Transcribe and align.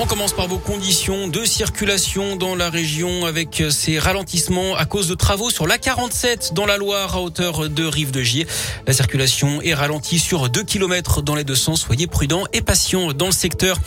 On 0.00 0.06
commence 0.06 0.32
par 0.32 0.48
vos 0.48 0.58
conditions 0.58 1.28
de 1.28 1.44
circulation 1.44 2.34
dans 2.34 2.56
la 2.56 2.68
région 2.68 3.26
avec 3.26 3.62
ces 3.70 4.00
ralentissements 4.00 4.74
à 4.74 4.86
cause 4.86 5.06
de 5.06 5.14
travaux 5.14 5.50
sur 5.50 5.68
la 5.68 5.78
47 5.78 6.50
dans 6.52 6.66
la 6.66 6.78
Loire 6.78 7.14
à 7.14 7.20
hauteur 7.20 7.68
de 7.70 7.84
Rive 7.84 8.10
de 8.10 8.20
Gier. 8.20 8.44
La 8.88 8.92
circulation 8.92 9.62
est 9.62 9.72
ralentie 9.72 10.18
sur 10.18 10.50
2 10.50 10.64
km 10.64 11.22
dans 11.22 11.36
les 11.36 11.44
deux 11.44 11.54
sens. 11.54 11.82
Soyez 11.82 12.08
prudents 12.08 12.44
et 12.52 12.60
patients 12.60 13.12
dans 13.12 13.26
le 13.26 13.32
secteur. 13.32 13.78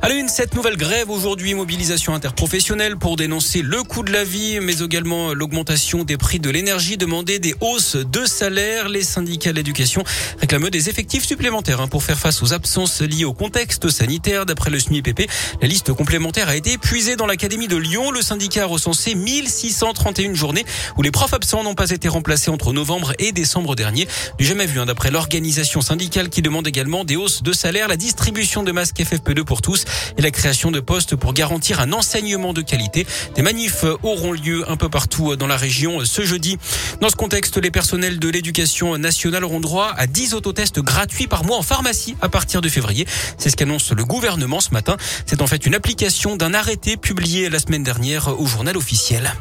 À 0.00 0.08
la 0.08 0.14
une, 0.14 0.28
cette 0.28 0.54
nouvelle 0.54 0.78
grève 0.78 1.10
aujourd'hui, 1.10 1.52
mobilisation 1.52 2.14
interprofessionnelle 2.14 2.96
pour 2.96 3.16
dénoncer 3.16 3.60
le 3.60 3.82
coût 3.82 4.02
de 4.02 4.12
la 4.12 4.24
vie, 4.24 4.60
mais 4.60 4.78
également 4.78 5.34
l'augmentation 5.34 6.04
des 6.04 6.16
prix 6.16 6.40
de 6.40 6.48
l'énergie, 6.48 6.96
demander 6.96 7.38
des 7.38 7.54
hausses 7.60 7.96
de 7.96 8.24
salaire. 8.24 8.88
Les 8.88 9.02
syndicats 9.02 9.50
de 9.50 9.56
l'éducation 9.56 10.04
réclament 10.38 10.70
des 10.70 10.88
effectifs 10.88 11.26
supplémentaires 11.26 11.82
hein, 11.82 11.88
pour 11.88 12.02
faire 12.02 12.18
face 12.18 12.42
aux 12.42 12.54
absences 12.54 13.02
liées 13.02 13.26
au 13.26 13.34
contexte 13.34 13.90
sanitaire. 13.90 14.46
D'après 14.46 14.70
le 14.70 14.80
SMIPP, 14.80 15.28
la 15.60 15.68
liste 15.68 15.92
complémentaire 15.92 16.48
a 16.48 16.56
été 16.56 16.72
épuisée 16.72 17.16
dans 17.16 17.26
l'Académie 17.26 17.68
de 17.68 17.76
Lyon. 17.76 18.10
Le 18.10 18.22
syndicat 18.22 18.62
a 18.62 18.66
recensé 18.66 19.14
1631 19.14 20.34
journées 20.34 20.64
où 20.96 21.02
les 21.02 21.10
profs 21.10 21.34
absents 21.34 21.62
n'ont 21.62 21.74
pas 21.74 21.90
été 21.90 22.08
remplacés 22.08 22.50
entre 22.50 22.72
novembre 22.72 23.12
et 23.18 23.32
décembre 23.32 23.74
dernier. 23.74 24.06
Du 24.38 24.44
jamais 24.44 24.66
vu, 24.66 24.80
hein, 24.80 24.86
d'après 24.86 25.10
l'organisation 25.10 25.80
syndicale 25.80 26.28
qui 26.28 26.42
demande 26.42 26.66
également 26.66 27.04
des 27.04 27.16
hausses 27.16 27.42
de 27.42 27.52
salaire, 27.52 27.88
la 27.88 27.96
distribution 27.96 28.62
de 28.62 28.72
masques 28.72 28.98
FFP2 28.98 29.44
pour 29.44 29.62
tous 29.62 29.84
et 30.16 30.22
la 30.22 30.30
création 30.30 30.70
de 30.70 30.80
postes 30.80 31.16
pour 31.16 31.32
garantir 31.32 31.80
un 31.80 31.92
enseignement 31.92 32.52
de 32.52 32.62
qualité. 32.62 33.06
Des 33.34 33.42
manifs 33.42 33.84
auront 34.02 34.32
lieu 34.32 34.68
un 34.70 34.76
peu 34.76 34.88
partout 34.88 35.36
dans 35.36 35.46
la 35.46 35.56
région 35.56 36.04
ce 36.04 36.24
jeudi. 36.24 36.58
Dans 37.00 37.08
ce 37.08 37.16
contexte, 37.16 37.56
les 37.56 37.70
personnels 37.70 38.18
de 38.18 38.28
l'éducation 38.28 38.96
nationale 38.98 39.44
auront 39.44 39.60
droit 39.60 39.92
à 39.96 40.06
10 40.06 40.34
autotests 40.34 40.80
gratuits 40.80 41.26
par 41.26 41.44
mois 41.44 41.58
en 41.58 41.62
pharmacie 41.62 42.16
à 42.20 42.28
partir 42.28 42.60
de 42.60 42.68
février. 42.68 43.06
C'est 43.38 43.50
ce 43.50 43.56
qu'annonce 43.56 43.92
le 43.92 44.04
gouvernement 44.04 44.60
ce 44.60 44.70
matin. 44.70 44.96
C'est 45.40 45.44
en 45.44 45.46
fait 45.46 45.64
une 45.64 45.74
application 45.74 46.36
d'un 46.36 46.52
arrêté 46.52 46.98
publié 46.98 47.48
la 47.48 47.58
semaine 47.58 47.82
dernière 47.82 48.38
au 48.38 48.44
journal 48.44 48.76
officiel. 48.76 49.32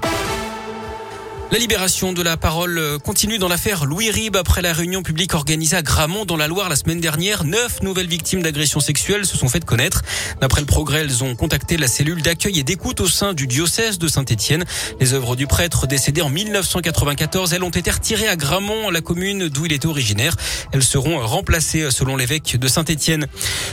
La 1.52 1.58
libération 1.58 2.14
de 2.14 2.22
la 2.22 2.38
parole 2.38 3.00
continue 3.04 3.40
dans 3.40 3.48
l'affaire 3.48 3.86
Louis 3.86 4.12
Rib 4.12 4.36
après 4.36 4.62
la 4.62 4.72
réunion 4.72 5.02
publique 5.02 5.34
organisée 5.34 5.78
à 5.78 5.82
Gramont 5.82 6.24
dans 6.24 6.38
la 6.38 6.48
Loire 6.48 6.70
la 6.70 6.76
semaine 6.76 7.00
dernière. 7.00 7.44
Neuf 7.44 7.82
nouvelles 7.82 8.08
victimes 8.08 8.44
d'agressions 8.44 8.80
sexuelles 8.80 9.26
se 9.26 9.36
sont 9.36 9.50
faites 9.50 9.66
connaître. 9.66 10.04
D'après 10.42 10.62
le 10.62 10.68
progrès, 10.68 11.00
elles 11.00 11.24
ont 11.24 11.36
contacté 11.36 11.78
la 11.78 11.88
cellule 11.88 12.22
d'accueil 12.22 12.60
et 12.60 12.64
d'écoute 12.64 13.02
au 13.02 13.08
sein 13.08 13.34
du 13.34 13.48
diocèse 13.48 13.98
de 13.98 14.08
Saint-Étienne. 14.08 14.64
Les 15.00 15.14
œuvres 15.16 15.36
du 15.36 15.48
prêtre 15.48 15.88
décédé 15.88 16.22
en 16.22 16.30
1994, 16.30 17.52
elles 17.54 17.64
ont 17.64 17.72
été 17.72 17.90
retirées 17.90 18.28
à 18.28 18.36
Gramont, 18.36 18.92
la 18.92 19.02
commune 19.02 19.50
d'où 19.50 19.66
il 19.66 19.74
était 19.74 19.88
originaire. 19.88 20.36
Elles 20.72 20.84
seront 20.84 21.18
remplacées 21.26 21.90
selon 21.90 22.16
l'évêque 22.16 22.58
de 22.58 22.68
Saint-Étienne. 22.68 23.26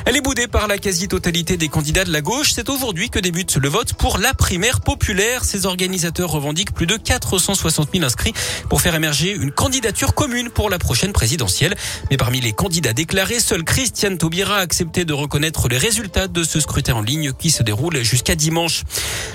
Elle 0.06 0.16
est 0.16 0.22
boudée 0.22 0.48
par 0.48 0.66
la 0.66 0.78
quasi-totalité 0.78 1.58
des 1.58 1.69
candidats 1.69 2.06
de 2.06 2.12
la 2.12 2.22
gauche. 2.22 2.52
C'est 2.54 2.70
aujourd'hui 2.70 3.10
que 3.10 3.19
débute 3.19 3.56
le 3.56 3.69
vote 3.69 3.92
pour 3.92 4.16
la 4.16 4.32
primaire 4.32 4.80
populaire. 4.80 5.44
Ces 5.44 5.66
organisateurs 5.66 6.30
revendiquent 6.30 6.72
plus 6.72 6.86
de 6.86 6.97
460 6.97 7.66
60 7.70 7.89
000 7.95 8.05
inscrits 8.05 8.33
pour 8.70 8.81
faire 8.81 8.95
émerger 8.95 9.33
une 9.33 9.50
candidature 9.50 10.14
commune 10.14 10.50
pour 10.50 10.70
la 10.70 10.78
prochaine 10.78 11.12
présidentielle. 11.12 11.75
Mais 12.11 12.17
parmi 12.17 12.41
les 12.41 12.53
candidats 12.53 12.92
déclarés, 12.92 13.41
seul 13.41 13.64
Christiane 13.64 14.19
Taubira 14.19 14.59
a 14.59 14.61
accepté 14.61 15.05
de 15.05 15.12
reconnaître 15.12 15.67
les 15.69 15.78
résultats 15.78 16.28
de 16.28 16.44
ce 16.44 16.61
scrutin 16.61 16.94
en 16.94 17.03
ligne 17.03 17.33
qui 17.33 17.50
se 17.50 17.64
déroule 17.64 18.05
jusqu'à 18.05 18.37
dimanche. 18.37 18.84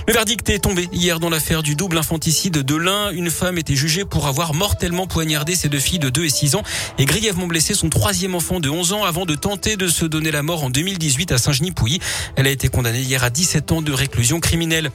Le 0.07 0.13
verdict 0.13 0.49
est 0.49 0.59
tombé 0.59 0.87
hier 0.93 1.19
dans 1.19 1.29
l'affaire 1.29 1.61
du 1.61 1.75
double 1.75 1.97
infanticide 1.97 2.59
de 2.59 2.75
l'un. 2.75 3.11
Une 3.11 3.29
femme 3.29 3.57
était 3.57 3.75
jugée 3.75 4.05
pour 4.05 4.27
avoir 4.27 4.53
mortellement 4.53 5.07
poignardé 5.07 5.55
ses 5.55 5.67
deux 5.67 5.79
filles 5.79 5.99
de 5.99 6.09
2 6.09 6.23
et 6.23 6.29
6 6.29 6.55
ans 6.55 6.63
et 6.99 7.03
grièvement 7.03 7.47
blessé 7.47 7.73
son 7.73 7.89
troisième 7.89 8.33
enfant 8.33 8.61
de 8.61 8.69
11 8.69 8.93
ans 8.93 9.03
avant 9.03 9.25
de 9.25 9.35
tenter 9.35 9.75
de 9.75 9.89
se 9.89 10.05
donner 10.05 10.31
la 10.31 10.41
mort 10.41 10.63
en 10.63 10.69
2018 10.69 11.33
à 11.33 11.37
Saint-Genis-Pouilly. 11.37 11.99
Elle 12.37 12.47
a 12.47 12.51
été 12.51 12.69
condamnée 12.69 13.01
hier 13.01 13.25
à 13.25 13.29
17 13.29 13.73
ans 13.73 13.81
de 13.81 13.91
réclusion 13.91 14.39
criminelle. 14.39 14.89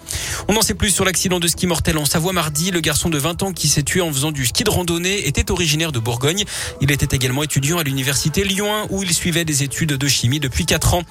On 0.49 0.55
n'en 0.55 0.63
sait 0.63 0.75
plus 0.75 0.91
sur 0.91 1.05
l'accident 1.05 1.39
de 1.39 1.49
ski 1.49 1.67
mortel 1.67 1.99
en 1.99 2.07
Savoie 2.07 2.33
mardi. 2.33 2.71
Le 2.71 2.81
garçon 2.81 3.09
de 3.09 3.19
20 3.19 3.26
ans 3.27 3.53
qui 3.53 3.69
s'est 3.69 3.83
tué 3.83 4.01
en 4.01 4.13
faisant 4.13 4.31
du 4.31 4.47
ski 4.47 4.65
de 4.65 4.71
randonnée 4.71 5.27
était 5.27 5.51
originaire 5.51 5.93
de 5.93 5.99
Bourgogne. 5.99 6.45
Il 6.81 6.91
était 6.91 7.15
également 7.15 7.43
étudiant 7.43 7.79
à 7.79 7.83
l'université 7.83 8.45
Lyon 8.45 8.87
où 8.91 9.03
il 9.03 9.13
suivait 9.13 9.45
des 9.45 9.63
études 9.63 9.93
de 9.93 10.09
chimie 10.09 10.41
depuis 10.41 10.65
4 10.67 10.95
ans. 10.95 11.03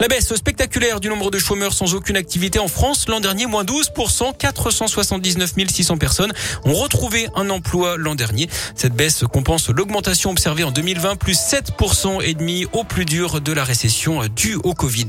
La 0.00 0.08
baisse 0.08 0.34
spectaculaire 0.34 1.00
du 1.00 1.08
nombre 1.08 1.30
de 1.30 1.38
chômeurs 1.38 1.72
sans 1.72 1.94
aucune 1.94 2.16
activité 2.16 2.58
en 2.58 2.68
France 2.68 3.08
l'an 3.08 3.20
dernier, 3.20 3.46
moins 3.46 3.64
12%, 3.64 4.36
479 4.36 5.52
600 5.70 5.96
personnes 5.98 6.32
ont 6.64 6.74
retrouvé 6.74 7.28
un 7.36 7.48
emploi 7.50 7.96
l'an 7.96 8.14
dernier. 8.14 8.48
Cette 8.74 8.94
baisse 8.94 9.24
compense 9.32 9.68
l'augmentation 9.68 10.30
observée 10.30 10.64
en 10.64 10.70
2020, 10.70 11.16
plus 11.16 11.38
7% 11.38 12.22
et 12.22 12.34
demi 12.34 12.66
au 12.72 12.84
plus 12.84 13.04
dur 13.04 13.40
de 13.40 13.52
la 13.52 13.64
récession 13.64 14.26
due 14.34 14.56
au 14.64 14.74
Covid. 14.74 15.06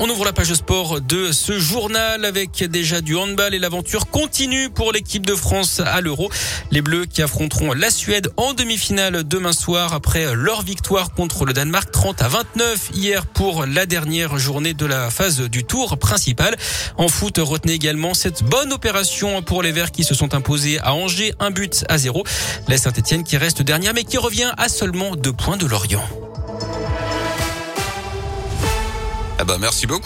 On 0.00 0.08
ouvre 0.08 0.24
la 0.24 0.32
page 0.32 0.52
sport 0.54 1.00
de 1.00 1.30
ce 1.30 1.58
journal 1.58 2.24
avec 2.24 2.64
déjà 2.64 3.00
du 3.00 3.16
handball 3.16 3.54
et 3.54 3.60
l'aventure 3.60 4.08
continue 4.08 4.68
pour 4.68 4.92
l'équipe 4.92 5.24
de 5.24 5.36
France 5.36 5.80
à 5.80 6.00
l'Euro. 6.00 6.30
Les 6.72 6.82
Bleus 6.82 7.06
qui 7.06 7.22
affronteront 7.22 7.72
la 7.72 7.90
Suède 7.90 8.28
en 8.36 8.54
demi-finale 8.54 9.22
demain 9.22 9.52
soir 9.52 9.92
après 9.92 10.34
leur 10.34 10.62
victoire 10.62 11.12
contre 11.14 11.44
le 11.44 11.52
Danemark 11.52 11.92
30 11.92 12.22
à 12.22 12.28
29 12.28 12.90
hier 12.94 13.24
pour 13.24 13.66
la 13.66 13.86
dernière 13.86 14.36
journée 14.36 14.74
de 14.74 14.84
la 14.84 15.10
phase 15.10 15.40
du 15.40 15.62
tour 15.62 15.96
principal. 15.96 16.56
En 16.98 17.06
foot, 17.06 17.38
retenez 17.38 17.74
également 17.74 18.14
cette 18.14 18.42
bonne 18.42 18.72
opération 18.72 19.42
pour 19.42 19.62
les 19.62 19.70
Verts 19.70 19.92
qui 19.92 20.02
se 20.02 20.14
sont 20.14 20.34
imposés 20.34 20.80
à 20.80 20.92
Angers, 20.94 21.34
un 21.38 21.52
but 21.52 21.84
à 21.88 21.98
zéro. 21.98 22.24
La 22.66 22.78
Saint-Etienne 22.78 23.22
qui 23.22 23.36
reste 23.36 23.62
dernière 23.62 23.94
mais 23.94 24.04
qui 24.04 24.18
revient 24.18 24.52
à 24.56 24.68
seulement 24.68 25.14
deux 25.14 25.32
points 25.32 25.56
de 25.56 25.66
Lorient. 25.66 26.23
Bah 29.46 29.58
merci 29.60 29.86
beaucoup. 29.86 30.02